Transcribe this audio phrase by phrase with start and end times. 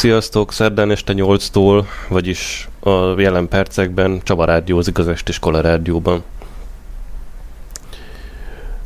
[0.00, 0.52] Sziasztok!
[0.52, 6.22] Szerdán este 8-tól, vagyis a jelen percekben Csaba rádiózik az Estiskola rádióban.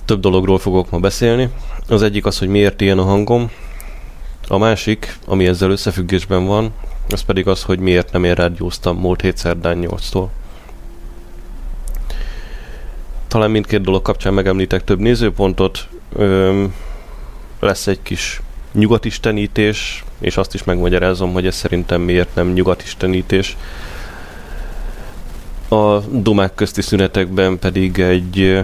[0.04, 1.48] Több dologról fogok ma beszélni.
[1.88, 3.50] Az egyik az, hogy miért ilyen a hangom.
[4.48, 6.72] A másik, ami ezzel összefüggésben van,
[7.10, 10.26] az pedig az, hogy miért nem én rádióztam múlt hét szerdán 8-tól.
[13.28, 15.88] Talán mindkét dolog kapcsán megemlítek több nézőpontot.
[16.16, 16.74] Öm,
[17.60, 18.40] lesz egy kis
[18.74, 23.56] nyugatistenítés, és azt is megmagyarázom, hogy ez szerintem miért nem nyugatistenítés.
[25.68, 28.60] A dumák közti szünetekben pedig egy,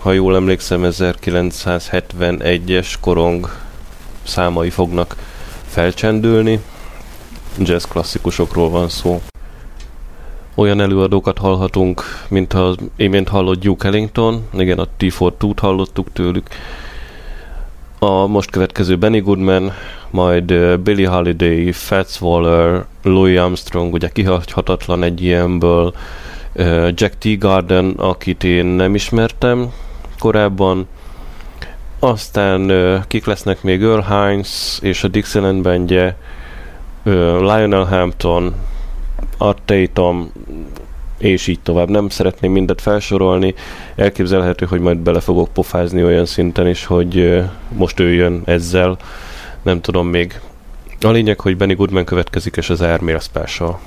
[0.00, 3.50] ha jól emlékszem, 1971-es korong
[4.22, 5.16] számai fognak
[5.66, 6.60] felcsendülni.
[7.58, 9.22] Jazz klasszikusokról van szó.
[10.54, 16.48] Olyan előadókat hallhatunk, mint az imént hallott Duke Ellington, igen, a T-42-t hallottuk tőlük,
[18.04, 19.72] a most következő Benny Goodman,
[20.10, 25.94] majd Billy Holiday, Fats Waller, Louis Armstrong, ugye kihagyhatatlan egy ilyenből,
[26.94, 27.38] Jack T.
[27.38, 29.72] Garden, akit én nem ismertem
[30.18, 30.86] korábban,
[31.98, 32.72] aztán
[33.08, 36.16] kik lesznek még Earl Hines és a Dixieland bandje,
[37.40, 38.54] Lionel Hampton,
[39.38, 40.32] Art Tatum,
[41.28, 41.88] és így tovább.
[41.88, 43.54] Nem szeretném mindet felsorolni,
[43.96, 48.96] elképzelhető, hogy majd bele fogok pofázni olyan szinten is, hogy most ő jön ezzel,
[49.62, 50.40] nem tudom még.
[51.00, 53.80] A lényeg, hogy Benny Goodman következik, és az Airmail Special.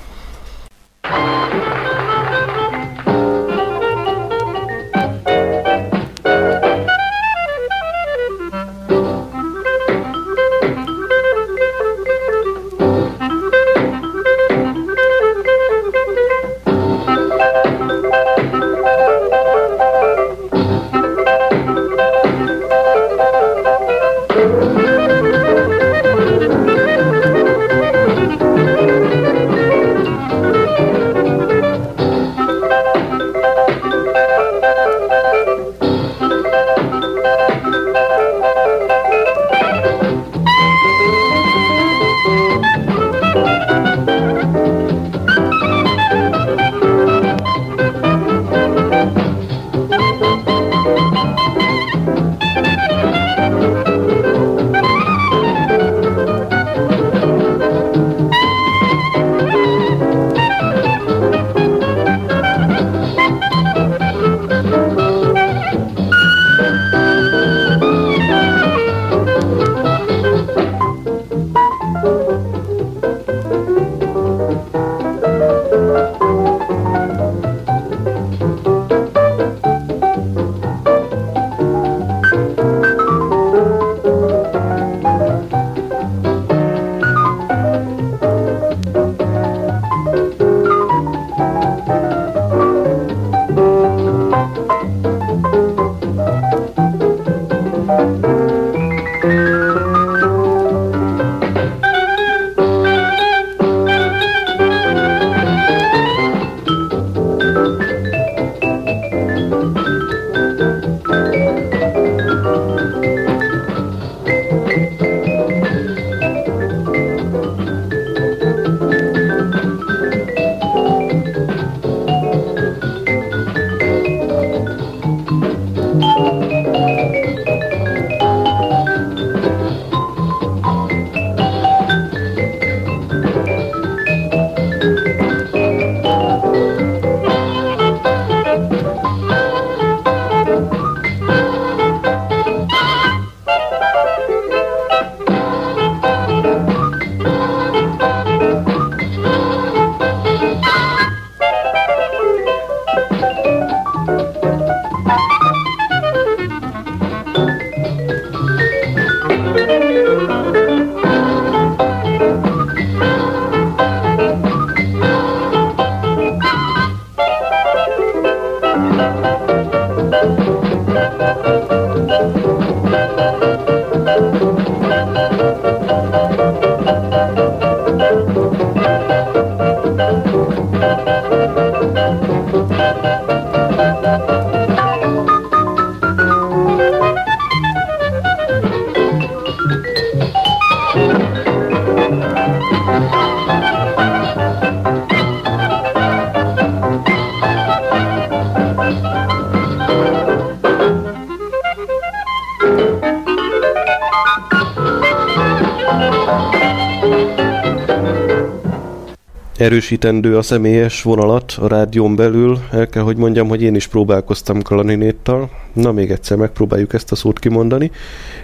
[209.88, 212.58] Erősítendő a személyes vonalat a rádión belül.
[212.70, 215.50] El kell, hogy mondjam, hogy én is próbálkoztam klarinéttal.
[215.72, 217.90] Na, még egyszer megpróbáljuk ezt a szót kimondani.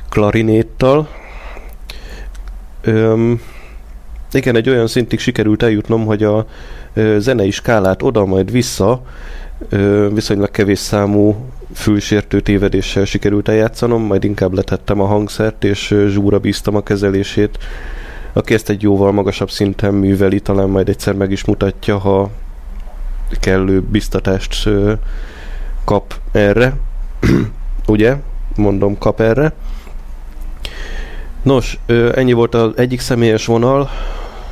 [0.08, 1.08] Klarinéttal.
[2.82, 3.40] Öm,
[4.32, 6.46] igen, egy olyan szintig sikerült eljutnom, hogy a
[6.94, 9.02] ö, zenei skálát oda majd vissza
[9.68, 11.36] ö, viszonylag kevés számú
[11.74, 17.58] fülsértő tévedéssel sikerült eljátszanom, majd inkább letettem a hangszert, és zsúra bíztam a kezelését
[18.36, 22.30] aki ezt egy jóval magasabb szinten műveli, talán majd egyszer meg is mutatja, ha
[23.40, 24.68] kellő biztatást
[25.84, 26.76] kap erre.
[27.86, 28.16] Ugye?
[28.56, 29.52] Mondom, kap erre.
[31.42, 31.78] Nos,
[32.14, 33.88] ennyi volt az egyik személyes vonal.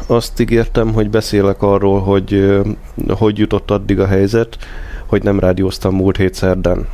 [0.07, 2.61] Azt ígértem, hogy beszélek arról, hogy
[3.09, 4.59] hogy jutott addig a helyzet,
[5.07, 6.87] hogy nem rádióztam múlt hét szerdán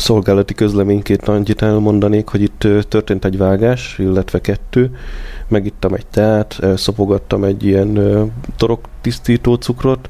[0.00, 4.96] szolgálati közleményként annyit elmondanék, hogy itt történt egy vágás, illetve kettő.
[5.48, 7.98] Megittam egy teát, elszopogattam egy ilyen
[8.56, 10.08] torok tisztító cukrot.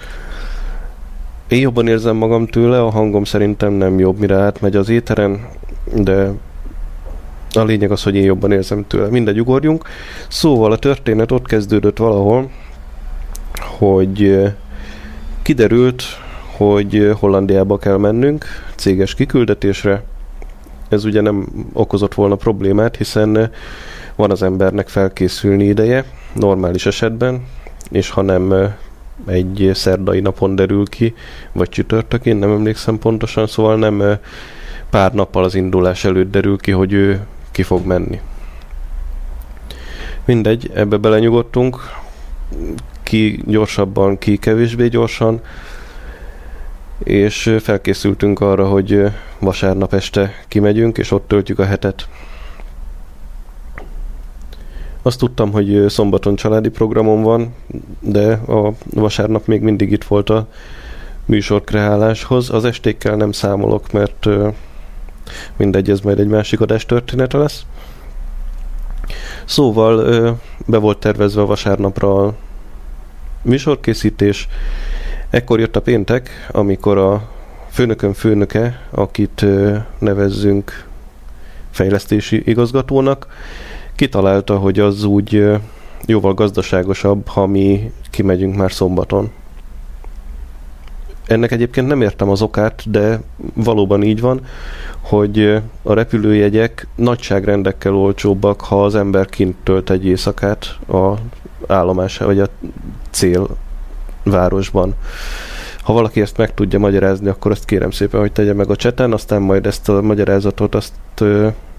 [1.49, 5.47] Én jobban érzem magam tőle, a hangom szerintem nem jobb, mire átmegy az éteren,
[5.95, 6.31] de
[7.53, 9.09] a lényeg az, hogy én jobban érzem tőle.
[9.09, 9.85] Mindegy, ugorjunk.
[10.29, 12.51] Szóval a történet ott kezdődött valahol,
[13.79, 14.41] hogy
[15.43, 16.03] kiderült,
[16.67, 20.03] hogy Hollandiába kell mennünk céges kiküldetésre.
[20.89, 23.51] Ez ugye nem okozott volna problémát, hiszen
[24.17, 27.47] van az embernek felkészülni ideje, normális esetben,
[27.91, 28.75] és ha nem
[29.27, 31.15] egy szerdai napon derül ki,
[31.53, 34.19] vagy csütörtökén, nem emlékszem pontosan, szóval nem
[34.91, 38.21] pár nappal az indulás előtt derül ki, hogy ő ki fog menni.
[40.25, 41.77] Mindegy, ebbe belenyugodtunk,
[43.03, 45.41] ki gyorsabban, ki kevésbé gyorsan,
[47.05, 49.05] és felkészültünk arra, hogy
[49.39, 52.09] vasárnap este kimegyünk, és ott töltjük a hetet.
[55.03, 57.55] Azt tudtam, hogy szombaton családi programom van,
[58.01, 60.49] de a vasárnap még mindig itt volt a
[61.25, 62.51] műsor kreáláshoz.
[62.51, 64.27] Az estékkel nem számolok, mert
[65.57, 67.67] mindegy, ez majd egy másik adás története lesz.
[69.45, 72.35] Szóval be volt tervezve a vasárnapra a
[73.43, 74.49] műsorkészítés,
[75.31, 77.29] Ekkor jött a péntek, amikor a
[77.69, 79.47] főnökön főnöke, akit
[79.99, 80.87] nevezzünk
[81.71, 83.27] fejlesztési igazgatónak,
[83.95, 85.51] kitalálta, hogy az úgy
[86.07, 89.31] jóval gazdaságosabb, ha mi kimegyünk már szombaton.
[91.27, 93.21] Ennek egyébként nem értem az okát, de
[93.55, 94.41] valóban így van,
[95.01, 101.15] hogy a repülőjegyek nagyságrendekkel olcsóbbak, ha az ember kint tölt egy éjszakát a
[101.67, 102.49] állomás vagy a
[103.11, 103.57] cél
[104.23, 104.95] városban.
[105.83, 109.13] Ha valaki ezt meg tudja magyarázni, akkor azt kérem szépen, hogy tegye meg a cseten,
[109.13, 110.93] aztán majd ezt a magyarázatot azt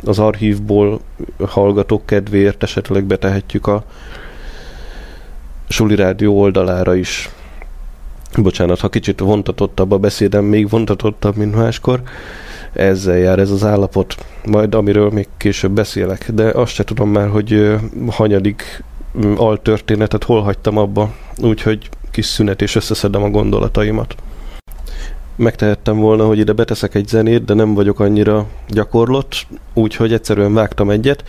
[0.04, 1.00] az archívból
[1.46, 3.84] hallgatók kedvéért esetleg betehetjük a
[5.68, 7.30] Suli Rádió oldalára is.
[8.38, 12.02] Bocsánat, ha kicsit vontatottabb a beszédem, még vontatottabb, mint máskor.
[12.74, 14.16] Ezzel jár ez az állapot.
[14.46, 17.76] Majd amiről még később beszélek, de azt se tudom már, hogy
[18.10, 18.84] hanyadik
[19.36, 24.15] altörténetet hol hagytam abba, úgyhogy kis szünet, és összeszedem a gondolataimat.
[25.36, 30.89] Megtehettem volna, hogy ide beteszek egy zenét, de nem vagyok annyira gyakorlott, úgyhogy egyszerűen vágtam
[30.89, 31.24] egyet,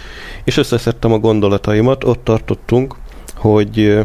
[0.44, 2.04] és összeszedtem a gondolataimat.
[2.04, 2.94] Ott tartottunk,
[3.36, 3.98] hogy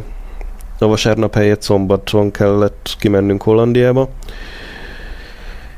[0.79, 4.09] a vasárnap helyett szombaton kellett kimennünk Hollandiába,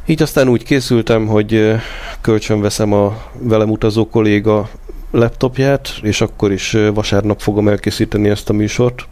[0.06, 1.76] Így aztán úgy készültem, hogy
[2.22, 4.70] kölcsönveszem a velem utazó kolléga
[5.12, 9.08] laptopját, és akkor is vasárnap fogom elkészíteni ezt a műsort.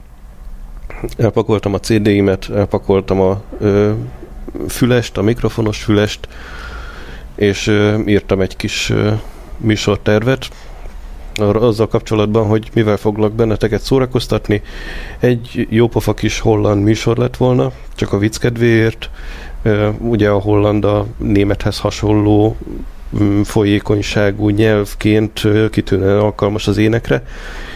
[1.17, 3.91] Elpakoltam a CD-imet, elpakoltam a ö,
[4.67, 6.27] fülest, a mikrofonos fülest,
[7.35, 9.11] és ö, írtam egy kis ö,
[9.57, 10.49] műsortervet,
[11.39, 14.61] azzal kapcsolatban, hogy mivel foglak benneteket szórakoztatni.
[15.19, 19.09] Egy jópofa kis holland műsor lett volna, csak a vicc kedvéért.
[19.97, 22.57] Ugye a holland a némethez hasonló
[23.19, 27.23] mm, folyékonyságú nyelvként kitűnően alkalmas az énekre,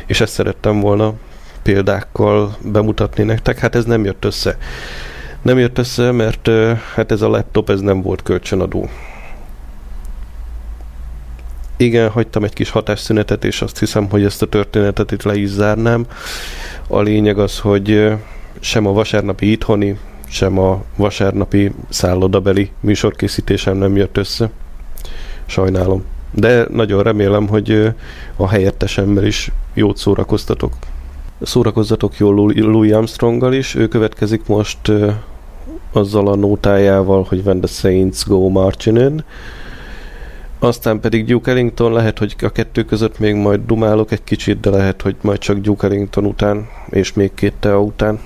[0.05, 1.13] és ezt szerettem volna
[1.63, 3.59] példákkal bemutatni nektek.
[3.59, 4.57] Hát ez nem jött össze.
[5.41, 6.49] Nem jött össze, mert
[6.95, 8.89] hát ez a laptop ez nem volt kölcsönadó.
[11.77, 15.49] Igen, hagytam egy kis hatásszünetet, és azt hiszem, hogy ezt a történetet itt le is
[15.49, 16.05] zárnám.
[16.87, 18.11] A lényeg az, hogy
[18.59, 24.49] sem a vasárnapi itthoni, sem a vasárnapi szállodabeli műsorkészítésem nem jött össze.
[25.45, 26.03] Sajnálom.
[26.31, 27.93] De nagyon remélem, hogy
[28.35, 30.73] a helyettesemmel is jót szórakoztatok.
[31.41, 33.75] Szórakozzatok jól Louis Armstronggal is.
[33.75, 34.91] Ő következik most
[35.91, 39.23] azzal a nótájával, hogy When the Saints Go Marching In
[40.63, 44.69] aztán pedig Duke Ellington, lehet, hogy a kettő között még majd dumálok egy kicsit, de
[44.69, 48.19] lehet, hogy majd csak Duke Ellington után, és még két tea után.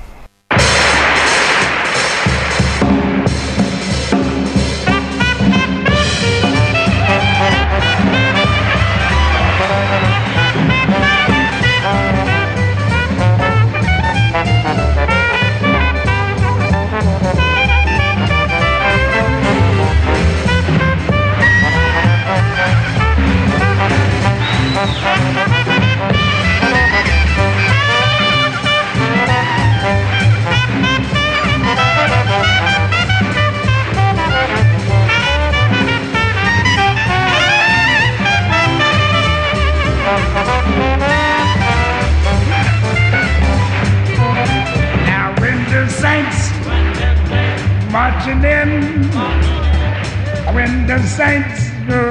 [50.65, 52.01] when the saints go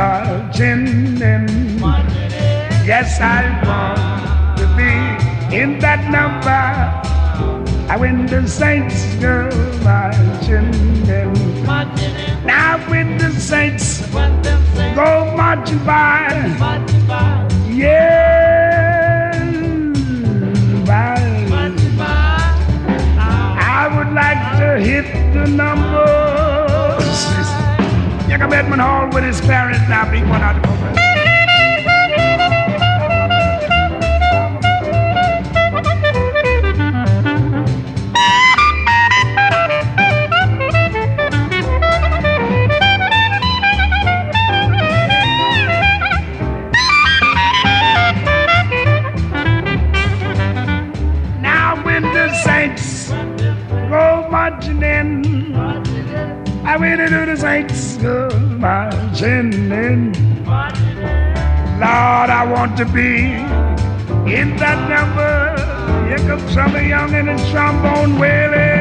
[0.00, 1.46] marching in.
[2.90, 4.92] Yes, I want to be
[5.60, 6.62] in that number.
[7.98, 9.50] When the saints go
[9.82, 10.72] marching
[11.18, 11.32] in.
[12.44, 14.06] Now when the saints
[15.00, 16.30] go marching by.
[17.66, 19.32] Yeah,
[20.86, 21.16] by.
[23.78, 26.25] I would like to hit the number.
[28.36, 30.62] Take at Edmund Hall with his parents now, be one out of
[52.12, 53.08] the Saints
[53.88, 55.54] go marching in.
[56.66, 57.75] I went into the Saints
[58.58, 60.12] marching in.
[61.78, 63.34] Lord, I want to be
[64.32, 66.08] in that number.
[66.08, 68.75] Here comes some young and trombone wailing.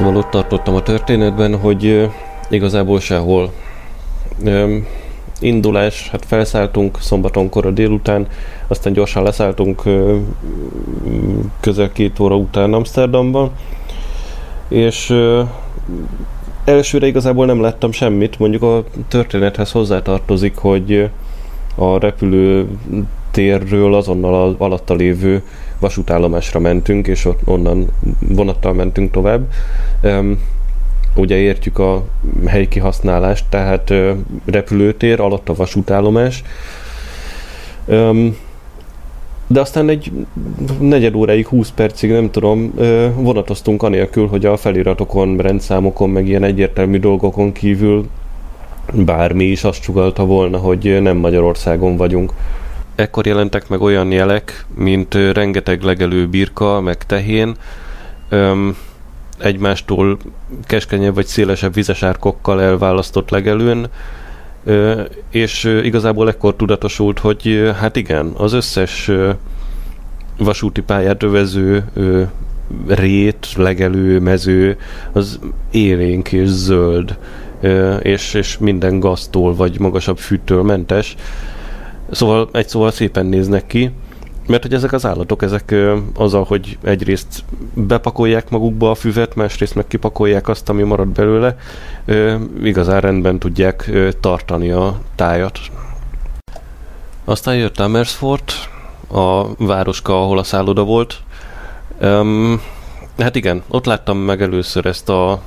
[0.00, 2.08] Szóval ott tartottam a történetben, hogy
[2.50, 3.52] igazából sehol.
[5.40, 8.26] Indulás, hát felszálltunk szombaton a délután,
[8.66, 9.82] aztán gyorsan leszálltunk
[11.60, 13.50] közel két óra után Amsterdamban,
[14.68, 15.14] és
[16.64, 21.10] elsőre igazából nem láttam semmit, mondjuk a történethez hozzátartozik, hogy
[21.74, 22.68] a repülő
[23.30, 25.42] térről azonnal az alatta lévő
[25.78, 27.86] vasútállomásra mentünk, és ott onnan
[28.18, 29.46] vonattal mentünk tovább.
[30.02, 30.38] Um,
[31.16, 32.04] ugye értjük a
[32.46, 34.10] helyi kihasználást, tehát uh,
[34.44, 36.42] repülőtér, alatt a vasútállomás.
[37.84, 38.36] Um,
[39.46, 40.12] de aztán egy
[40.80, 42.74] negyed óráig, 20 percig, nem tudom,
[43.14, 48.08] vonatoztunk anélkül, hogy a feliratokon, rendszámokon, meg ilyen egyértelmű dolgokon kívül
[48.92, 52.32] bármi is azt csugalta volna, hogy nem Magyarországon vagyunk.
[53.00, 57.54] Ekkor jelentek meg olyan jelek, mint rengeteg legelő birka, meg tehén,
[58.28, 58.76] öm,
[59.38, 60.18] egymástól
[60.66, 63.88] keskenyebb vagy szélesebb vizesárkokkal elválasztott legelőn,
[64.64, 69.10] ö, és igazából ekkor tudatosult, hogy hát igen, az összes
[70.38, 72.22] vasúti pályát övező ö,
[72.86, 74.76] rét, legelő, mező,
[75.12, 75.38] az
[75.70, 77.18] élénk és zöld,
[77.60, 81.16] ö, és, és minden gaztól vagy magasabb fűtől mentes.
[82.10, 83.90] Szóval egy szóval szépen néznek ki,
[84.46, 85.74] mert hogy ezek az állatok, ezek
[86.14, 87.44] azzal, hogy egyrészt
[87.74, 91.56] bepakolják magukba a füvet, másrészt meg kipakolják azt, ami marad belőle,
[92.62, 95.58] igazán rendben tudják tartani a tájat.
[97.24, 98.52] Aztán jött Amersfoort,
[99.12, 101.20] a városka, ahol a szálloda volt.
[102.00, 102.60] Um,
[103.18, 105.42] hát igen, ott láttam meg először ezt a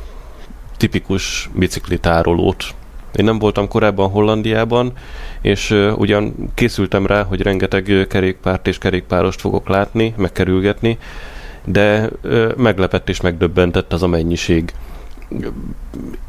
[0.77, 2.73] tipikus biciklitárolót,
[3.15, 4.91] én nem voltam korábban Hollandiában,
[5.41, 10.97] és uh, ugyan készültem rá, hogy rengeteg kerékpárt és kerékpárost fogok látni, megkerülgetni,
[11.65, 14.73] de uh, meglepett és megdöbbentett az a mennyiség.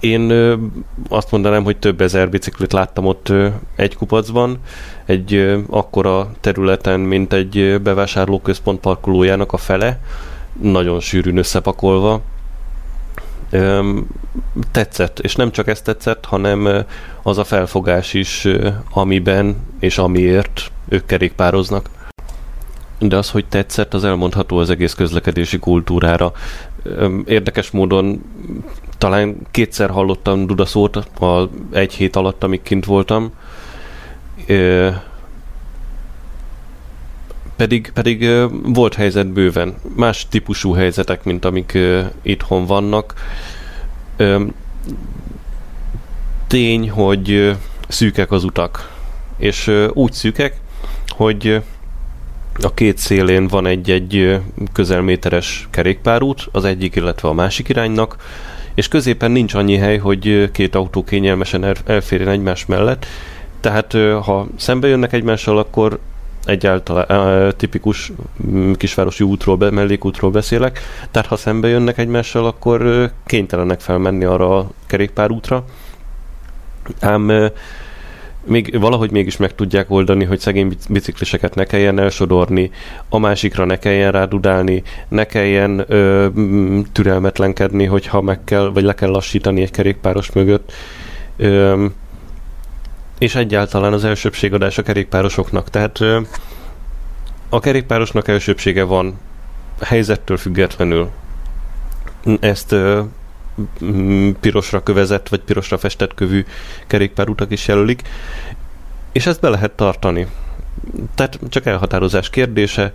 [0.00, 0.60] Én uh,
[1.08, 4.58] azt mondanám, hogy több ezer biciklit láttam ott uh, egy kupacban,
[5.04, 10.00] egy uh, akkora területen, mint egy bevásárlóközpont parkolójának a fele,
[10.60, 12.20] nagyon sűrűn összepakolva,
[14.70, 16.84] tetszett, és nem csak ez tetszett, hanem
[17.22, 18.48] az a felfogás is,
[18.90, 21.88] amiben és amiért ők kerékpároznak.
[22.98, 26.32] De az, hogy tetszett, az elmondható az egész közlekedési kultúrára.
[27.24, 28.22] Érdekes módon
[28.98, 33.32] talán kétszer hallottam Dudaszót a egy hét alatt, amíg kint voltam
[37.56, 38.28] pedig, pedig
[38.62, 39.74] volt helyzet bőven.
[39.96, 41.78] Más típusú helyzetek, mint amik
[42.22, 43.14] itthon vannak.
[46.46, 47.56] Tény, hogy
[47.88, 48.92] szűkek az utak.
[49.36, 50.56] És úgy szűkek,
[51.08, 51.62] hogy
[52.62, 54.40] a két szélén van egy-egy
[54.72, 58.16] közelméteres kerékpárút, az egyik, illetve a másik iránynak,
[58.74, 63.06] és középen nincs annyi hely, hogy két autó kényelmesen elférjen egymás mellett,
[63.60, 65.98] tehát ha szembe jönnek egymással, akkor
[66.46, 68.12] egyáltalán tipikus
[68.46, 70.80] mm, kisvárosi útról, mellékútról beszélek,
[71.10, 75.64] tehát ha szembe jönnek egymással, akkor kénytelenek felmenni arra a kerékpárútra.
[77.00, 77.50] Ám
[78.46, 82.70] még valahogy mégis meg tudják oldani, hogy szegény bicikliseket ne kelljen elsodorni,
[83.08, 86.26] a másikra ne kelljen rádudálni, ne kelljen ö,
[86.92, 90.72] türelmetlenkedni, hogyha meg kell, vagy le kell lassítani egy kerékpáros mögött.
[91.36, 91.86] Ö,
[93.18, 95.70] és egyáltalán az elsőbségadás a kerékpárosoknak.
[95.70, 96.00] Tehát
[97.48, 99.18] a kerékpárosnak elsőbsége van
[99.80, 101.10] helyzettől függetlenül.
[102.40, 102.74] Ezt
[104.40, 106.44] pirosra kövezett, vagy pirosra festett kövű
[106.86, 108.02] kerékpárutak is jelölik,
[109.12, 110.26] és ezt be lehet tartani.
[111.14, 112.92] Tehát csak elhatározás kérdése,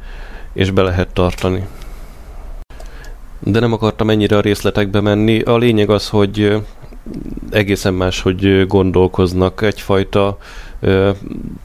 [0.54, 1.68] és be lehet tartani.
[3.40, 5.42] De nem akartam ennyire a részletekbe menni.
[5.42, 6.62] A lényeg az, hogy
[7.52, 10.38] egészen más, hogy gondolkoznak egyfajta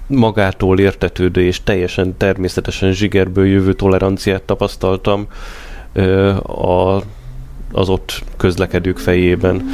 [0.06, 5.26] magától értetődő és teljesen természetesen zsigerből jövő toleranciát tapasztaltam
[6.42, 7.02] a,
[7.72, 9.64] az ott közlekedők fejében.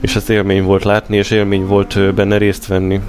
[0.00, 3.00] És ez élmény volt látni, és élmény volt benne részt venni.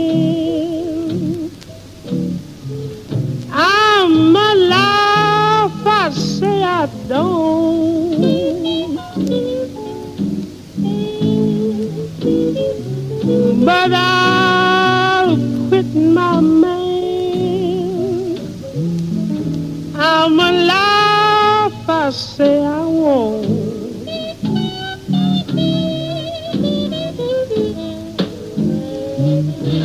[3.52, 8.06] I'm alive, I say I don't.
[13.66, 15.38] But I'll
[15.70, 16.40] quit my
[20.18, 23.46] I'm alive, I say I won't.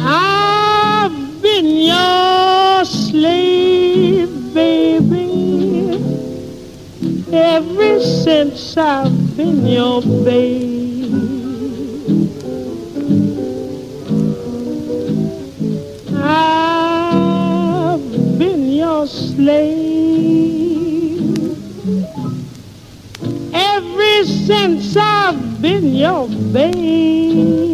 [0.02, 5.98] I've been your slave, baby,
[7.32, 10.79] ever since I've been your baby.
[24.96, 27.69] I've been your babe.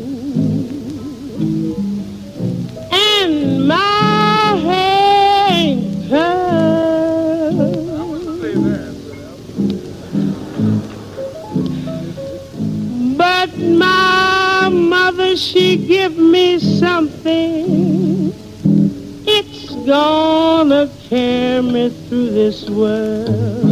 [2.92, 5.74] And my hair
[13.16, 18.32] But my mother, she give me something.
[19.26, 23.65] It's gonna carry me through this world.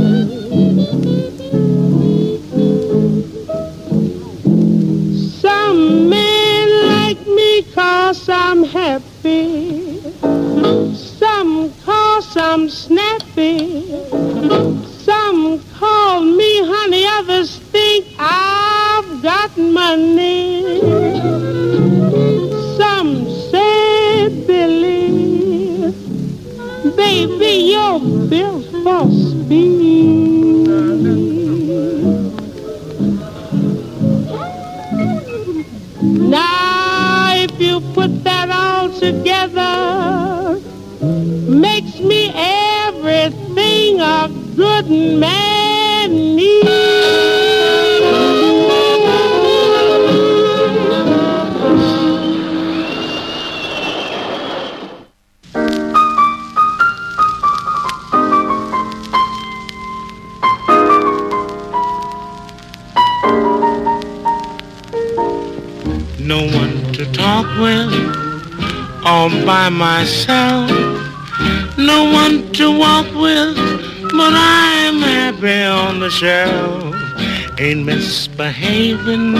[78.04, 79.34] Misbehaving,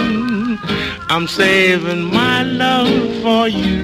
[1.11, 3.83] I'm saving my love for you.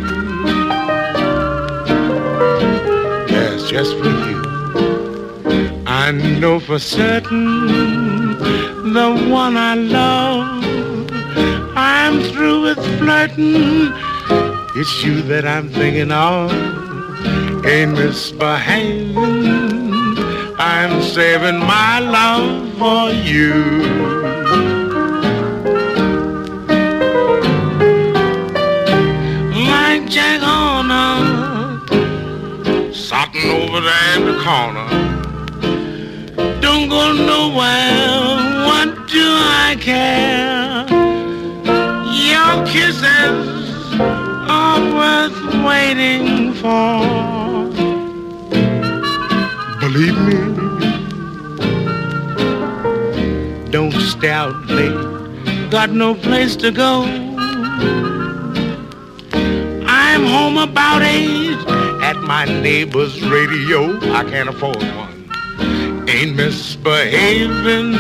[3.29, 4.41] Yes, just for you.
[5.87, 8.39] I know for certain
[8.95, 10.65] the one I love
[11.77, 13.93] I'm through with flirting.
[14.81, 16.51] It's you that I'm thinking of.
[17.67, 19.45] Ain't misbehaving.
[20.59, 24.30] I'm saving my love for you.
[30.11, 31.87] Jack Horner,
[32.93, 34.89] sitting over there in the corner.
[36.61, 38.67] Don't go nowhere.
[38.67, 40.85] What do I care?
[42.27, 47.05] Your kisses are worth waiting for.
[49.79, 50.39] Believe me,
[53.71, 57.30] Don't stay out late, got no place to go.
[60.31, 61.59] Home about eight
[62.03, 63.99] at my neighbor's radio.
[64.13, 66.09] I can't afford one.
[66.09, 67.95] Ain't misbehaving.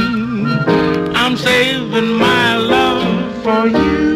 [1.14, 4.09] I'm saving my love for you.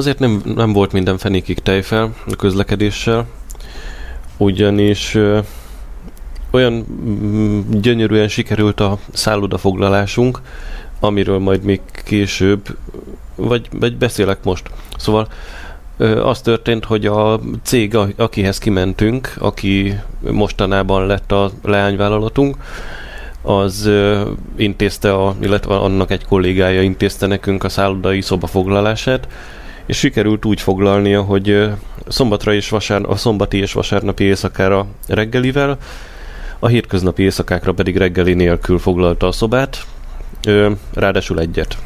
[0.00, 3.26] Azért nem, nem volt minden fenékig tejfel a közlekedéssel,
[4.36, 5.38] ugyanis ö,
[6.50, 10.40] olyan mm, gyönyörűen sikerült a szállodafoglalásunk,
[11.00, 12.76] amiről majd még később,
[13.34, 14.70] vagy, vagy beszélek most.
[14.96, 15.28] Szóval
[16.22, 22.56] az történt, hogy a cég, akihez kimentünk, aki mostanában lett a leányvállalatunk,
[23.42, 23.90] az
[24.56, 29.28] intézte, a, illetve annak egy kollégája intézte nekünk a szállodai szobafoglalását,
[29.86, 31.70] és sikerült úgy foglalnia, hogy
[32.08, 35.78] szombatra és vasár, a szombati és vasárnapi éjszakára reggelivel,
[36.58, 39.86] a hétköznapi éjszakákra pedig reggeli nélkül foglalta a szobát,
[40.94, 41.76] ráadásul egyet.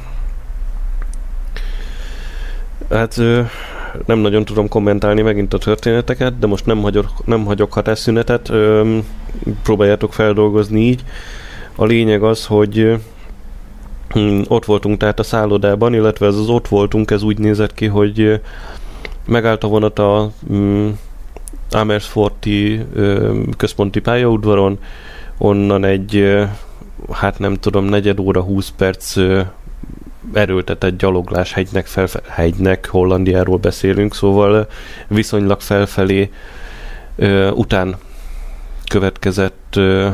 [2.90, 3.16] Hát
[4.06, 8.52] nem nagyon tudom kommentálni megint a történeteket, de most nem hagyok, nem hagyok hatásszünetet,
[9.62, 11.04] próbáljátok feldolgozni így.
[11.76, 12.98] A lényeg az, hogy
[14.48, 18.40] ott voltunk tehát a szállodában, illetve ez az ott voltunk, ez úgy nézett ki, hogy
[19.26, 20.88] megállt a vonat a mm,
[21.70, 24.78] Amersforti ö, központi pályaudvaron,
[25.38, 26.38] onnan egy,
[27.10, 29.16] hát nem tudom, negyed óra, 20 perc
[30.32, 34.66] erőltetett gyaloglás hegynek, felfe- hegynek, Hollandiáról beszélünk, szóval
[35.08, 36.30] viszonylag felfelé
[37.16, 37.96] ö, után
[38.88, 40.08] következett ö,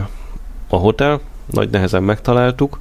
[0.69, 1.21] a hotel,
[1.51, 2.79] nagy nehezen megtaláltuk,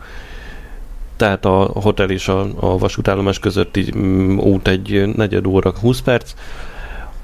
[1.19, 6.33] tehát a hotel és a, a vasútállomás közötti mm, út egy negyed óra, 20 perc.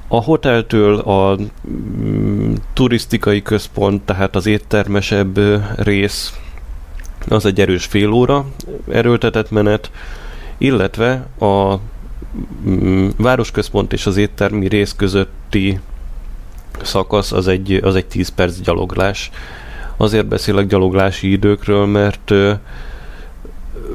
[0.08, 1.38] A hoteltől a
[1.68, 5.40] mm, turisztikai központ, tehát az éttermesebb
[5.78, 6.34] rész,
[7.28, 8.46] az egy erős fél óra
[8.90, 9.92] erőltetett menet,
[10.58, 11.80] illetve a
[12.70, 15.80] mm, városközpont és az éttermi rész közötti
[16.82, 19.32] szakasz az egy, az egy 10 perc gyaloglás.
[19.98, 22.34] Azért beszélek gyaloglási időkről, mert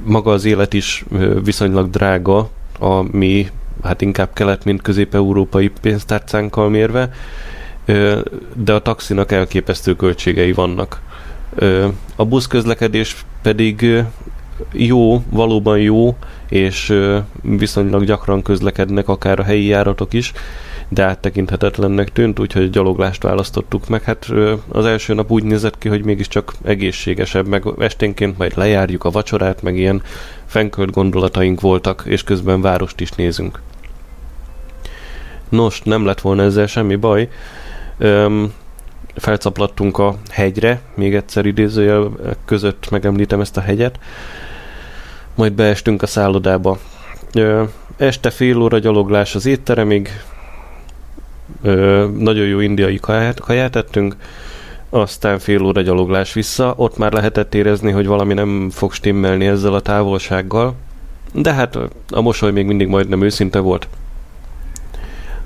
[0.04, 1.04] maga az élet is
[1.44, 3.50] viszonylag drága a mi,
[3.82, 7.10] hát inkább kelet, mint közép-európai pénztárcánkkal mérve,
[8.54, 11.00] de a taxinak elképesztő költségei vannak.
[12.16, 14.04] A buszközlekedés pedig
[14.72, 16.16] jó, valóban jó,
[16.48, 16.94] és
[17.42, 20.32] viszonylag gyakran közlekednek akár a helyi járatok is,
[20.92, 24.02] de áttekinthetetlennek tűnt, úgyhogy a gyaloglást választottuk meg.
[24.02, 24.32] Hát
[24.68, 29.62] az első nap úgy nézett ki, hogy mégiscsak egészségesebb, meg esténként majd lejárjuk a vacsorát,
[29.62, 30.02] meg ilyen
[30.46, 33.60] fenkölt gondolataink voltak, és közben várost is nézünk.
[35.48, 37.28] Nos, nem lett volna ezzel semmi baj.
[37.98, 38.52] Öm,
[39.14, 42.10] felcaplattunk a hegyre, még egyszer idézőjel
[42.44, 43.98] között megemlítem ezt a hegyet,
[45.34, 46.78] majd beestünk a szállodába.
[47.32, 47.62] Ö,
[47.96, 50.10] este fél óra gyaloglás az étteremig,
[51.62, 54.16] ö, nagyon jó indiai kaját, kaját ettünk,
[54.90, 59.74] aztán fél óra gyaloglás vissza, ott már lehetett érezni, hogy valami nem fog stimmelni ezzel
[59.74, 60.74] a távolsággal,
[61.32, 61.78] de hát
[62.10, 63.88] a mosoly még mindig majdnem őszinte volt.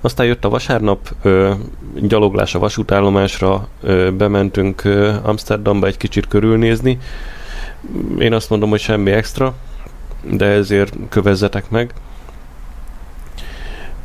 [0.01, 1.53] Aztán jött a vasárnap, ö,
[2.01, 6.99] gyaloglás a vasútállomásra, ö, bementünk ö, Amsterdamba egy kicsit körülnézni.
[8.19, 9.55] Én azt mondom, hogy semmi extra,
[10.31, 11.93] de ezért kövezzetek meg.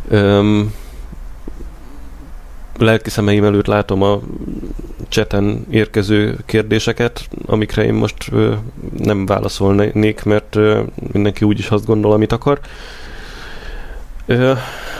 [0.09, 0.73] Öm,
[2.79, 4.19] lelki szemeim előtt látom a
[5.07, 8.31] cseten érkező kérdéseket, amikre én most
[8.97, 12.59] nem válaszolnék, mert ö, mindenki úgyis azt gondol, amit akar.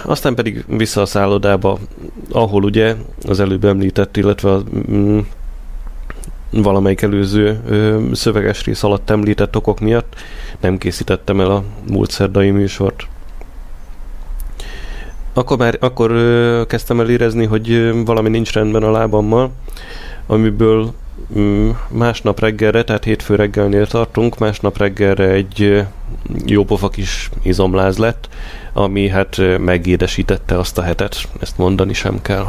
[0.04, 1.80] Aztán pedig vissza a szállodába,
[2.32, 2.96] ahol ugye
[3.28, 5.20] az előbb említett, illetve a mm,
[6.52, 10.16] valamelyik előző ö, szöveges rész alatt említett okok miatt
[10.60, 13.08] nem készítettem el a múlt szerdai műsort.
[15.34, 16.12] Akkor már akkor
[16.68, 19.52] kezdtem el érezni, hogy valami nincs rendben a lábammal,
[20.28, 20.94] amiből
[21.36, 25.86] ö, másnap reggelre, tehát hétfő reggelnél tartunk, másnap reggelre egy
[26.46, 28.30] jópofa kis izomláz lett,
[28.74, 32.46] ami hát megédesítette azt a hetet, ezt mondani sem kell.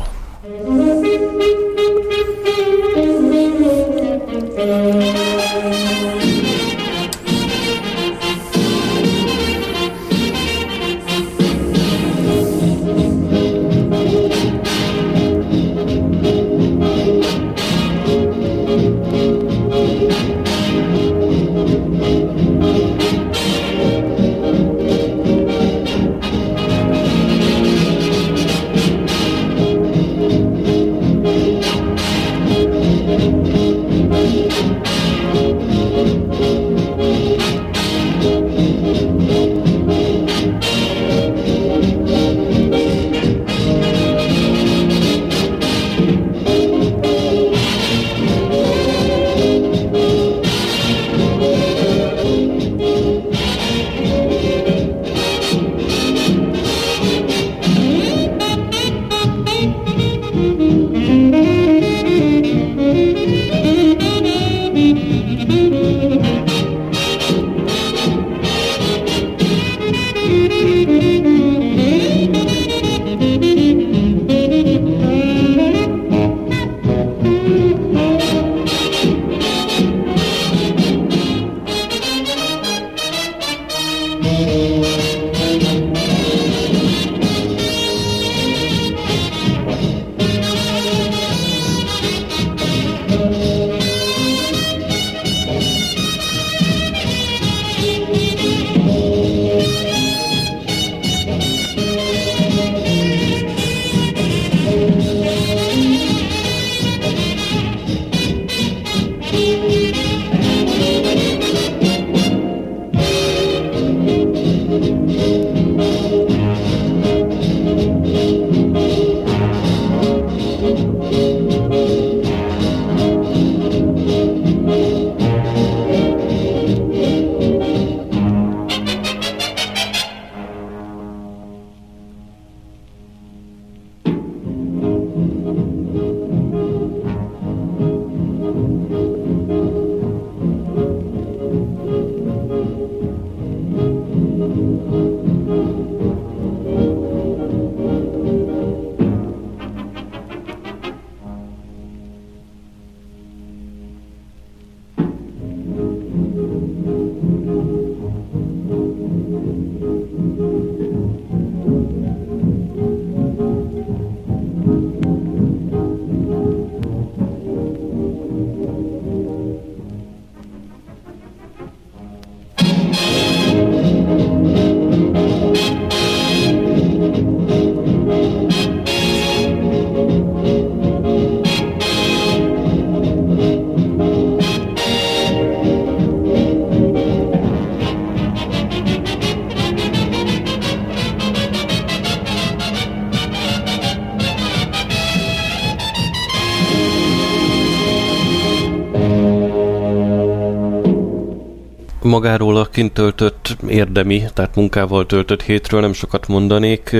[202.11, 206.97] Magáról a kint töltött érdemi, tehát munkával töltött hétről nem sokat mondanék.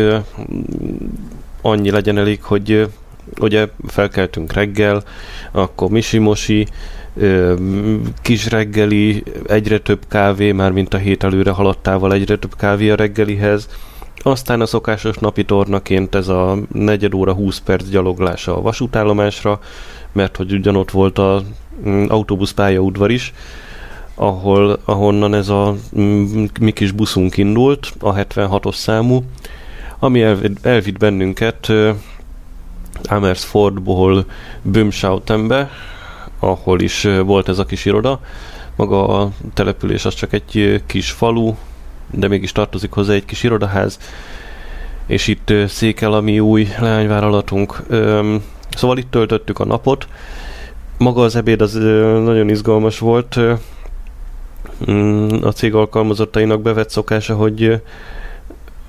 [1.63, 2.89] Annyi legyen elég, hogy
[3.41, 5.03] ugye felkeltünk reggel,
[5.53, 6.67] akkor misi-mosi,
[8.23, 12.97] kis reggeli, egyre több kávé, már mint a hét előre haladtával egyre több kávé a
[12.97, 13.69] reggelihez,
[14.23, 19.61] aztán a szokásos napi tornaként ez a negyed óra 20 perc gyaloglása a vasútállomásra,
[20.13, 21.43] mert hogy ugyanott volt a
[21.87, 23.33] mm, autóbusz pályaudvar is,
[24.21, 25.75] ahol, ahonnan ez a
[26.61, 29.23] mi kis buszunk indult, a 76-os számú,
[29.99, 31.73] ami elvitt, elvitt bennünket
[33.03, 34.25] Amersfoortból
[34.63, 35.71] Bömschautenbe,
[36.39, 38.21] ahol is volt ez a kis iroda.
[38.77, 41.55] Maga a település az csak egy kis falu,
[42.11, 43.99] de mégis tartozik hozzá egy kis irodaház,
[45.07, 47.83] és itt székel a mi új leányvállalatunk.
[48.77, 50.09] Szóval itt töltöttük a napot.
[50.99, 51.73] Maga az ebéd az
[52.25, 53.39] nagyon izgalmas volt.
[54.91, 57.83] Mm, a cég alkalmazottainak bevett szokása, hogy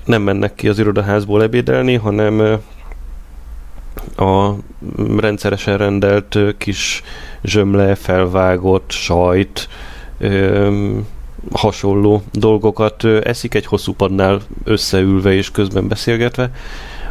[0.04, 2.60] nem mennek ki az irodaházból ebédelni, hanem
[4.16, 4.50] a
[5.16, 7.02] rendszeresen rendelt kis
[7.42, 9.68] zsömle, felvágott sajt,
[11.52, 16.50] hasonló dolgokat eszik egy hosszú padnál összeülve és közben beszélgetve,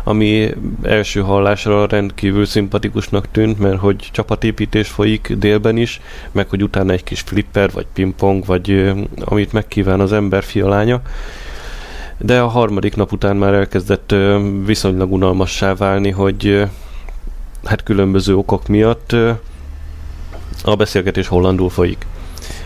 [0.03, 6.91] ami első hallásra rendkívül szimpatikusnak tűnt, mert hogy csapatépítés folyik délben is, meg hogy utána
[6.91, 11.01] egy kis flipper, vagy pingpong, vagy amit megkíván az ember fialánya.
[12.17, 14.15] De a harmadik nap után már elkezdett
[14.65, 16.63] viszonylag unalmassá válni, hogy
[17.63, 19.15] hát különböző okok miatt
[20.63, 22.05] a beszélgetés hollandul folyik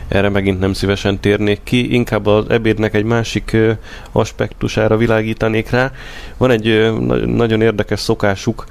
[0.07, 3.57] erre megint nem szívesen térnék ki, inkább az ebédnek egy másik
[4.11, 5.91] aspektusára világítanék rá.
[6.37, 6.93] Van egy
[7.25, 8.65] nagyon érdekes szokásuk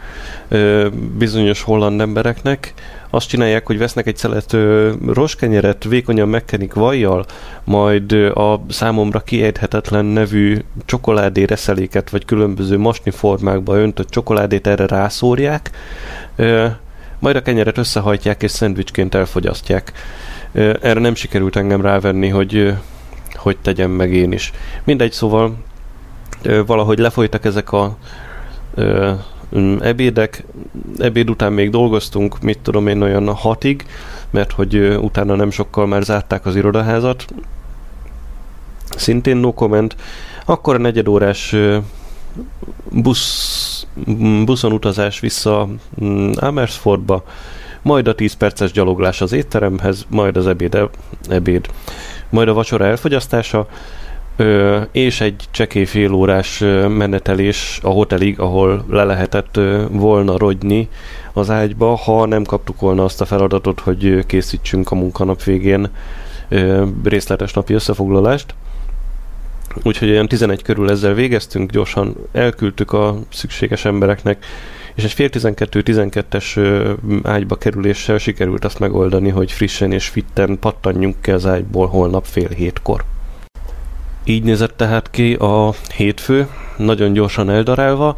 [1.18, 2.74] bizonyos holland embereknek,
[3.10, 4.56] azt csinálják, hogy vesznek egy szelet
[5.06, 7.24] roskenyeret, vékonyan megkenik vajjal,
[7.64, 15.70] majd a számomra kiejthetetlen nevű csokoládé reszeléket, vagy különböző masni formákba öntött csokoládét erre rászórják,
[17.18, 19.92] majd a kenyeret összehajtják és szendvicsként elfogyasztják.
[20.54, 22.74] Erre nem sikerült engem rávenni, hogy,
[23.34, 24.52] hogy tegyem meg én is.
[24.84, 25.56] Mindegy, szóval
[26.66, 27.96] valahogy lefolytak ezek a
[29.80, 30.44] ebédek,
[30.98, 33.86] ebéd után még dolgoztunk, mit tudom én, olyan hatig,
[34.30, 37.24] mert hogy utána nem sokkal már zárták az irodaházat.
[38.96, 39.96] Szintén no comment.
[40.44, 41.56] Akkor a negyedórás
[42.90, 43.86] busz,
[44.44, 45.68] buszon utazás vissza
[46.34, 47.24] Amersfoortba,
[47.84, 50.78] majd a 10 perces gyaloglás az étteremhez, majd az ebéd,
[51.28, 51.66] ebéd
[52.30, 53.66] majd a vacsora elfogyasztása,
[54.92, 56.58] és egy csekély fél órás
[56.88, 59.60] menetelés a hotelig, ahol le lehetett
[59.90, 60.88] volna rogyni
[61.32, 65.88] az ágyba, ha nem kaptuk volna azt a feladatot, hogy készítsünk a munkanap végén
[67.04, 68.54] részletes napi összefoglalást.
[69.82, 74.44] Úgyhogy olyan 11 körül ezzel végeztünk, gyorsan elküldtük a szükséges embereknek
[74.94, 81.30] és egy fél 12-12-es ágyba kerüléssel sikerült azt megoldani, hogy frissen és fitten pattanjunk ki
[81.30, 83.04] az ágyból holnap fél hétkor.
[84.24, 88.16] Így nézett tehát ki a hétfő, nagyon gyorsan eldarálva,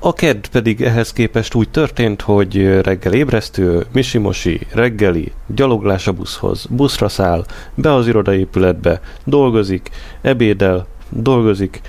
[0.00, 6.66] a kedd pedig ehhez képest úgy történt, hogy reggel ébresztő, misimosi, reggeli, gyaloglás a buszhoz,
[6.70, 7.44] buszra száll,
[7.74, 9.90] be az irodaépületbe, dolgozik,
[10.20, 11.80] ebédel, dolgozik,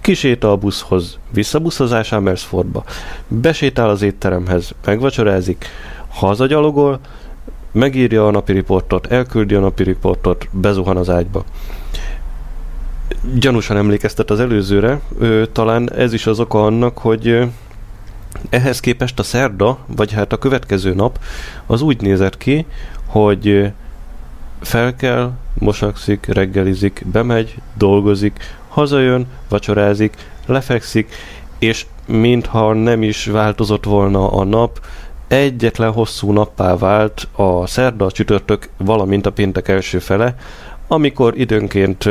[0.00, 2.84] kisétál a buszhoz, visszabuszozás Amersfoortba,
[3.28, 5.66] besétál az étteremhez, megvacsorázik,
[6.08, 7.00] hazagyalogol,
[7.72, 11.44] megírja a napi riportot, elküldi a napi riportot, bezuhan az ágyba.
[13.34, 17.48] Gyanúsan emlékeztet az előzőre, ő, talán ez is az oka annak, hogy
[18.50, 21.18] ehhez képest a szerda, vagy hát a következő nap,
[21.66, 22.66] az úgy nézett ki,
[23.06, 23.72] hogy
[24.60, 30.16] fel kell, mosakszik, reggelizik, bemegy, dolgozik, hazajön, vacsorázik,
[30.46, 31.14] lefekszik,
[31.58, 34.80] és mintha nem is változott volna a nap,
[35.28, 40.34] egyetlen hosszú nappá vált a szerda, a csütörtök, valamint a péntek első fele,
[40.88, 42.08] amikor időnként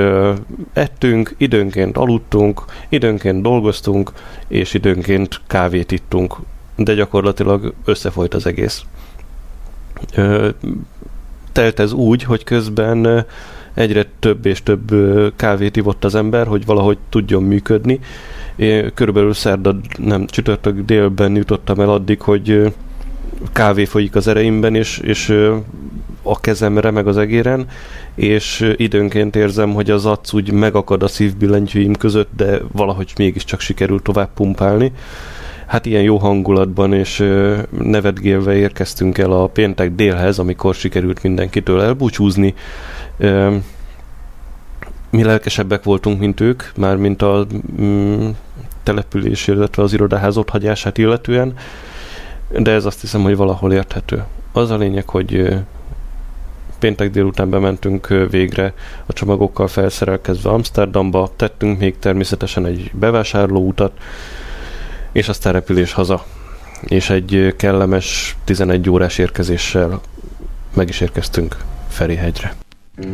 [0.74, 4.12] ettünk, időnként aludtunk, időnként dolgoztunk,
[4.48, 6.36] és időnként kávét ittunk,
[6.76, 8.84] de gyakorlatilag összefolyt az egész.
[11.52, 13.26] Telt ez úgy, hogy közben
[13.80, 14.92] egyre több és több
[15.36, 18.00] kávét ivott az ember, hogy valahogy tudjon működni.
[18.56, 22.74] Én körülbelül szerda, nem, csütörtök délben jutottam el addig, hogy
[23.54, 25.30] kávé folyik az ereimben, és, és
[26.22, 27.68] a kezemre, meg az egéren,
[28.16, 34.04] és időnként érzem, hogy az acc úgy megakad a szívbillentyűim között, de valahogy mégiscsak sikerült
[34.04, 34.92] tovább pumpálni.
[35.66, 37.24] Hát ilyen jó hangulatban és
[37.82, 42.54] nevetgélve érkeztünk el a péntek délhez, amikor sikerült mindenkitől elbúcsúzni,
[45.10, 47.48] mi lelkesebbek voltunk, mint ők, már mint a
[47.82, 48.30] mm,
[48.84, 51.54] település, illetve az irodaház hagyását illetően,
[52.58, 54.24] de ez azt hiszem, hogy valahol érthető.
[54.52, 55.60] Az a lényeg, hogy
[56.80, 58.74] péntek délután bementünk végre
[59.06, 63.92] a csomagokkal felszerelkezve Amsterdamba, tettünk még természetesen egy bevásárló utat,
[65.12, 66.26] és aztán repülés haza.
[66.82, 70.02] és egy kellemes 11 órás érkezéssel
[70.74, 71.58] meg is érkeztünk
[71.88, 72.69] Ferihegyre.
[73.00, 73.06] Out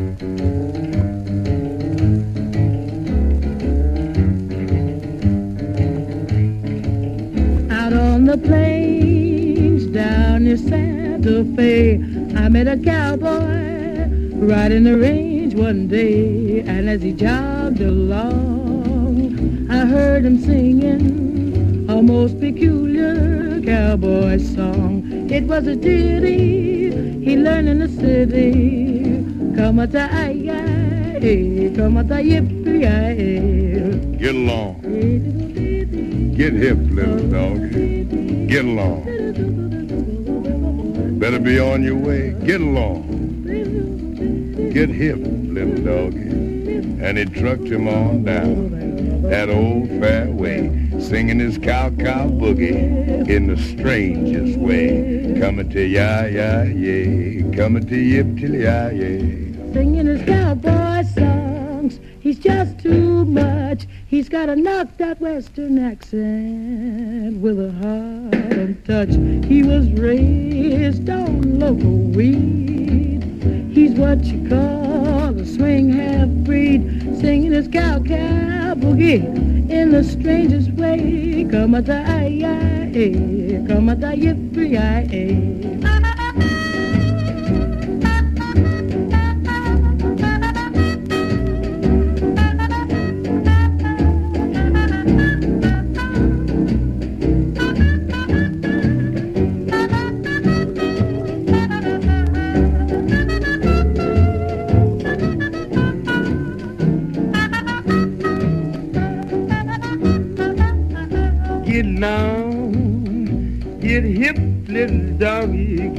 [7.93, 11.97] on the plains down near Santa Fe,
[12.35, 19.85] I met a cowboy riding the range one day, and as he jogged along, I
[19.85, 25.29] heard him singing a most peculiar cowboy song.
[25.29, 29.34] It was a ditty he learned in the city.
[29.55, 32.81] Come a ta come ta yippee
[34.19, 34.81] Get along.
[36.35, 37.71] Get hip, little dog.
[38.49, 39.05] Get along.
[41.19, 42.35] Better be on your way.
[42.45, 43.43] Get along.
[44.73, 46.27] Get hip, little doggy.
[47.01, 48.75] And he trucked him on down
[49.29, 55.33] that old fairway, singing his cow cow boogie in the strangest way.
[55.39, 59.44] Coming to ya ya yeah, coming to yip till ya yeah.
[59.75, 61.99] Singing his cowboy songs.
[62.21, 63.87] He's just too much.
[64.07, 69.09] He's got a knocked out western accent with a Harlem touch.
[69.49, 73.21] He was raised on local weed.
[73.73, 79.25] He's what you call a swing half breed, singing his cow cow boogie
[79.69, 81.45] in the strangest way.
[81.51, 82.39] Come a die,
[82.95, 83.67] eh.
[83.67, 86.14] come a die, yippee, Get eh.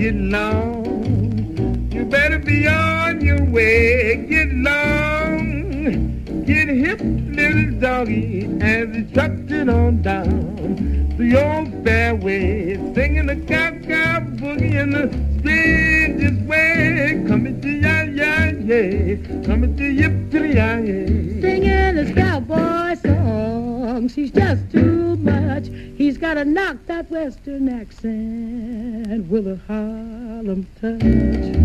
[0.07, 1.91] Get long.
[1.93, 4.25] You better be on your way.
[4.29, 12.75] Get long, get hip, little doggy, as he trucked it on down the old fairway,
[12.95, 15.07] singing the cow-cow boogie in the
[15.41, 17.25] strangest way.
[17.27, 21.41] Coming to ya ya yeah, coming to yip to ya yeah.
[21.41, 24.15] singing his cowboy songs.
[24.15, 25.69] He's just too much.
[25.97, 31.01] He's got a knocked western accent with a Harlem touch.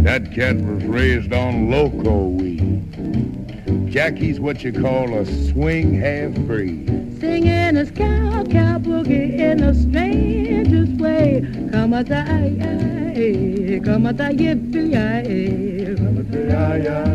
[0.04, 3.92] That cat was raised on loco weed.
[3.92, 6.88] Jackie's what you call a swing half breed.
[7.20, 11.46] Singing his cow cow boogie in the strangest way.
[11.72, 14.92] Come a die, come a die, yippee
[15.28, 17.12] yi Come ya yeah,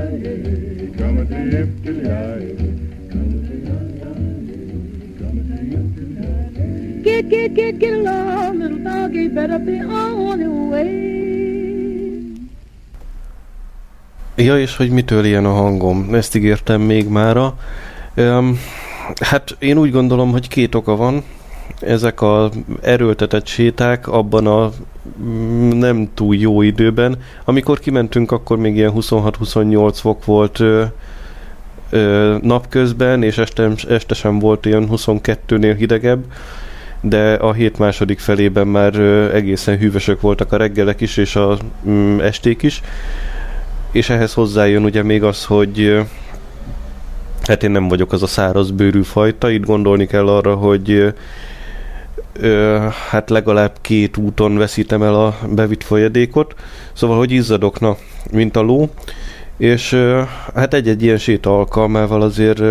[0.98, 2.75] come to yip to
[7.16, 9.28] Get, get, get, get along, little doggy.
[9.28, 11.14] Better be on your way.
[14.34, 16.14] Ja, és hogy mitől ilyen a hangom?
[16.14, 17.58] Ezt ígértem még mára.
[18.16, 18.58] Um,
[19.20, 21.22] hát én úgy gondolom, hogy két oka van.
[21.80, 22.50] Ezek a
[22.82, 24.70] erőltetett séták abban a
[25.22, 27.18] mm, nem túl jó időben.
[27.44, 30.84] Amikor kimentünk, akkor még ilyen 26-28 fok volt ö,
[31.90, 36.24] ö, napközben, és este, este sem volt ilyen 22-nél hidegebb
[37.08, 38.94] de a hét második felében már
[39.34, 42.80] egészen hűvösök voltak a reggelek is, és a mm, esték is.
[43.92, 46.00] És ehhez hozzájön ugye még az, hogy
[47.42, 51.14] hát én nem vagyok az a száraz bőrű fajta, itt gondolni kell arra, hogy
[52.32, 56.54] ö, hát legalább két úton veszítem el a bevitt folyadékot,
[56.92, 57.96] szóval hogy izzadok, na,
[58.30, 58.90] mint a ló,
[59.56, 59.96] és
[60.54, 62.62] hát egy-egy ilyen séta alkalmával azért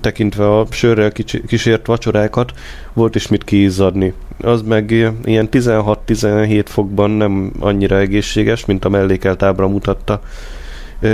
[0.00, 1.12] tekintve a sörrel
[1.46, 2.52] kísért vacsorákat
[2.92, 4.12] volt is mit kiizzadni.
[4.40, 4.90] Az meg
[5.24, 10.20] ilyen 16-17 fokban nem annyira egészséges, mint a mellékelt ábra mutatta.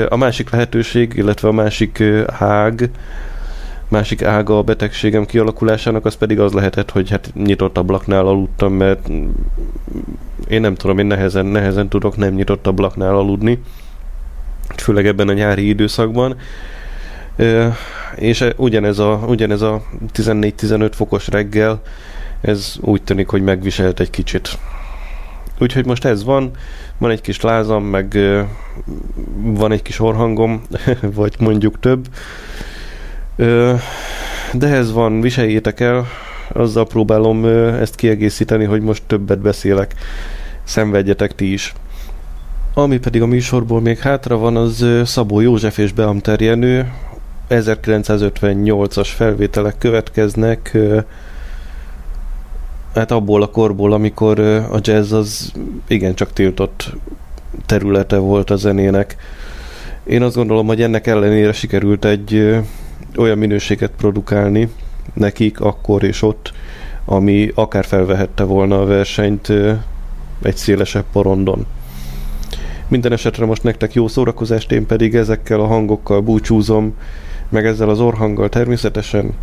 [0.09, 2.03] A másik lehetőség, illetve a másik
[2.33, 2.91] hág,
[3.89, 9.09] másik ága a betegségem kialakulásának, az pedig az lehetett, hogy hát nyitott ablaknál aludtam, mert
[10.49, 13.59] én nem tudom, én nehezen, nehezen tudok nem nyitott ablaknál aludni
[14.81, 16.37] főleg ebben a nyári időszakban.
[18.17, 19.83] És ugyanez a, ugyanez a
[20.15, 21.83] 14-15 fokos reggel,
[22.41, 24.59] ez úgy tűnik, hogy megviselt egy kicsit.
[25.59, 26.51] Úgyhogy most ez van,
[26.99, 28.19] van egy kis lázam, meg
[29.43, 30.63] van egy kis orhangom,
[31.03, 32.07] vagy mondjuk több.
[34.53, 36.07] De ez van, viseljétek el,
[36.53, 37.45] azzal próbálom
[37.81, 39.95] ezt kiegészíteni, hogy most többet beszélek.
[40.65, 41.75] Szenvedjetek ti is.
[42.75, 46.93] Ami pedig a műsorból még hátra van, az Szabó József és Beam Terjenő.
[47.49, 50.79] 1958-as felvételek következnek.
[52.95, 54.39] hát abból a korból, amikor
[54.71, 55.53] a jazz az
[55.89, 56.93] igencsak tiltott
[57.67, 59.17] területe volt a zenének.
[60.05, 62.61] Én azt gondolom, hogy ennek ellenére sikerült egy
[63.17, 64.69] olyan minőséget produkálni
[65.15, 66.53] nekik akkor és ott,
[67.05, 69.53] ami akár felvehette volna a versenyt
[70.43, 71.67] egy szélesebb porondon.
[72.93, 76.95] Minden esetre most nektek jó szórakozást, én pedig ezekkel a hangokkal búcsúzom,
[77.49, 79.35] meg ezzel az orhanggal természetesen.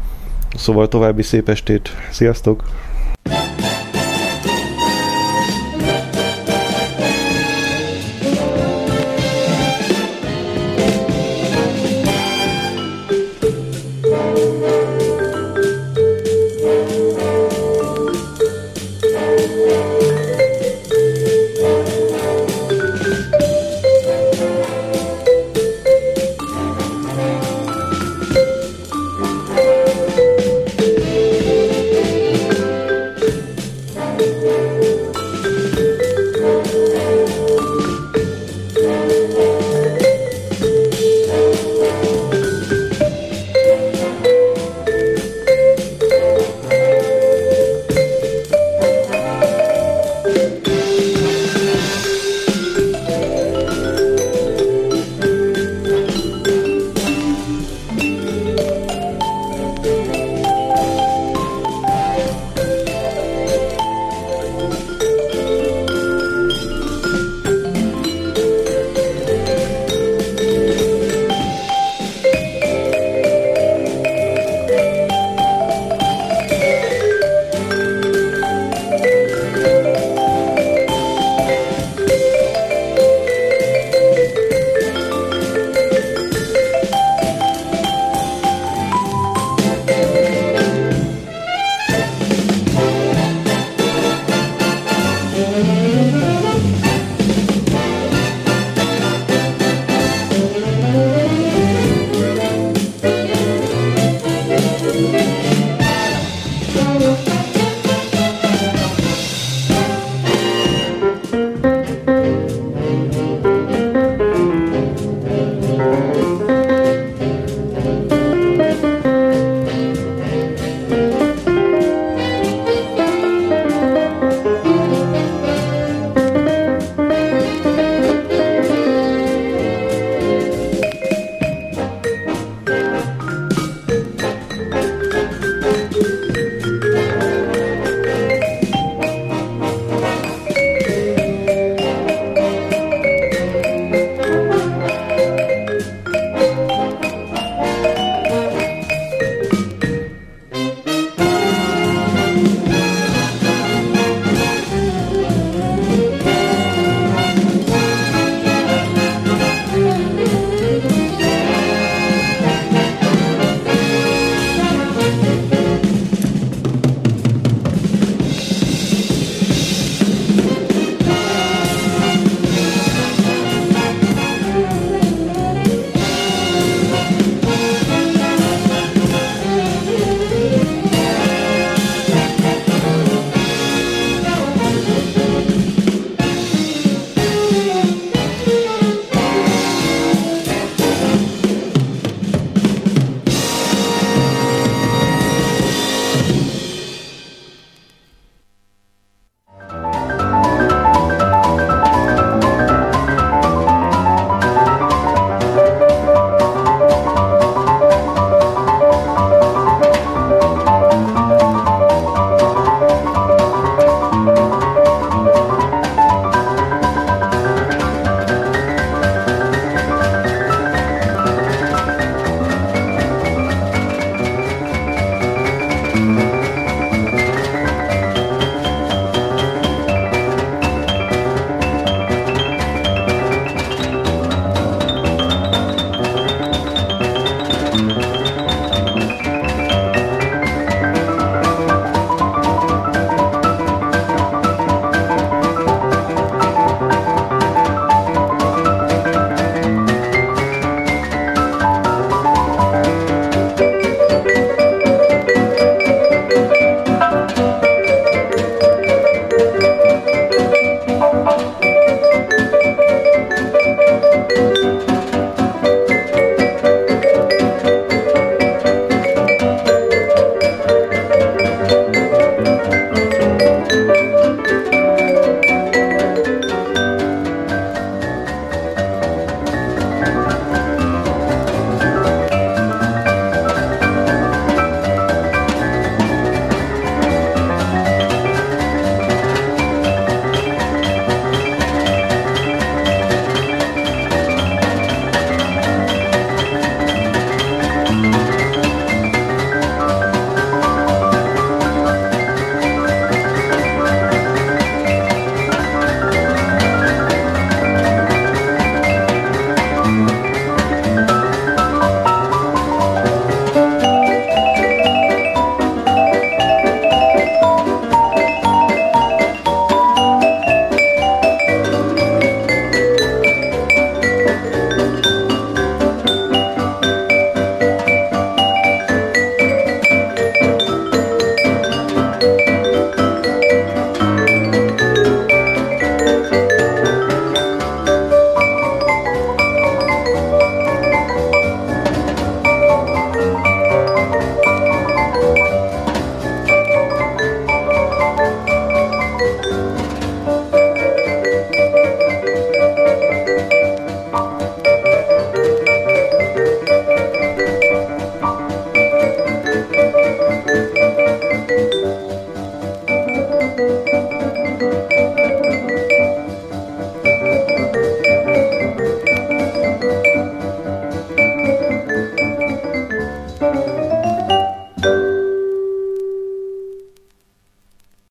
[0.56, 2.64] Szóval további szép estét, sziasztok!